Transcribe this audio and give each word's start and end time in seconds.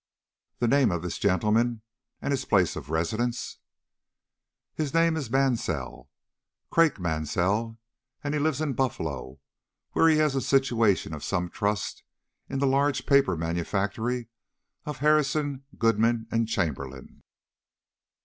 "The 0.57 0.67
name 0.67 0.89
of 0.89 1.03
this 1.03 1.19
gentleman 1.19 1.83
and 2.23 2.31
his 2.33 2.43
place 2.43 2.75
of 2.75 2.89
residence?" 2.89 3.59
"His 4.73 4.95
name 4.95 5.15
is 5.15 5.29
Mansell 5.29 6.09
Craik 6.71 6.99
Mansell 6.99 7.77
and 8.23 8.33
he 8.33 8.39
lives 8.39 8.61
in 8.61 8.73
Buffalo, 8.73 9.39
where 9.91 10.09
he 10.09 10.17
has 10.17 10.33
a 10.35 10.41
situation 10.41 11.13
of 11.13 11.23
some 11.23 11.51
trust 11.51 12.01
in 12.49 12.57
the 12.57 12.65
large 12.65 13.05
paper 13.05 13.37
manufactory 13.37 14.29
of 14.85 14.97
Harrison, 14.97 15.65
Goodman, 15.77 16.25
& 16.45 16.45
Chamberlin." 16.47 17.21